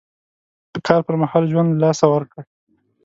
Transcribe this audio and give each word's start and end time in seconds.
د 0.73 0.75
کار 0.87 1.01
پر 1.07 1.15
مهال 1.21 1.43
ژوند 1.51 1.69
له 1.71 1.77
لاسه 1.83 2.05
ورکړ. 2.13 2.41